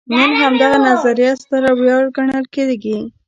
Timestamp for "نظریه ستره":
0.87-1.71